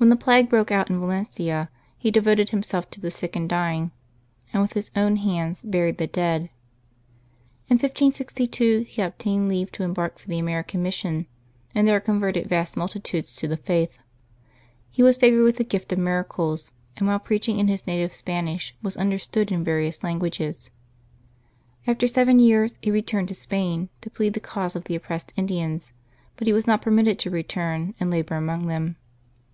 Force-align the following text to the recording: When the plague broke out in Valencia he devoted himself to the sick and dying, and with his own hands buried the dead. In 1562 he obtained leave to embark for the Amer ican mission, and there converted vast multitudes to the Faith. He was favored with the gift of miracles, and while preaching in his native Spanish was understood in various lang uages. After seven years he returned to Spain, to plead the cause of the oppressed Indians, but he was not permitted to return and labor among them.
When 0.00 0.08
the 0.08 0.16
plague 0.16 0.48
broke 0.48 0.70
out 0.72 0.88
in 0.88 0.98
Valencia 0.98 1.68
he 1.98 2.10
devoted 2.10 2.48
himself 2.48 2.88
to 2.92 3.02
the 3.02 3.10
sick 3.10 3.36
and 3.36 3.46
dying, 3.46 3.90
and 4.50 4.62
with 4.62 4.72
his 4.72 4.90
own 4.96 5.16
hands 5.16 5.62
buried 5.62 5.98
the 5.98 6.06
dead. 6.06 6.44
In 7.68 7.74
1562 7.76 8.86
he 8.88 9.02
obtained 9.02 9.50
leave 9.50 9.70
to 9.72 9.82
embark 9.82 10.18
for 10.18 10.26
the 10.28 10.38
Amer 10.38 10.62
ican 10.62 10.78
mission, 10.80 11.26
and 11.74 11.86
there 11.86 12.00
converted 12.00 12.48
vast 12.48 12.78
multitudes 12.78 13.36
to 13.36 13.46
the 13.46 13.58
Faith. 13.58 13.98
He 14.90 15.02
was 15.02 15.18
favored 15.18 15.42
with 15.42 15.56
the 15.58 15.64
gift 15.64 15.92
of 15.92 15.98
miracles, 15.98 16.72
and 16.96 17.06
while 17.06 17.18
preaching 17.18 17.58
in 17.58 17.68
his 17.68 17.86
native 17.86 18.14
Spanish 18.14 18.74
was 18.82 18.96
understood 18.96 19.52
in 19.52 19.62
various 19.62 20.02
lang 20.02 20.18
uages. 20.18 20.70
After 21.86 22.06
seven 22.06 22.38
years 22.38 22.72
he 22.80 22.90
returned 22.90 23.28
to 23.28 23.34
Spain, 23.34 23.90
to 24.00 24.08
plead 24.08 24.32
the 24.32 24.40
cause 24.40 24.74
of 24.74 24.84
the 24.84 24.94
oppressed 24.94 25.34
Indians, 25.36 25.92
but 26.38 26.46
he 26.46 26.54
was 26.54 26.66
not 26.66 26.80
permitted 26.80 27.18
to 27.18 27.28
return 27.30 27.94
and 28.00 28.10
labor 28.10 28.36
among 28.36 28.66
them. 28.66 28.96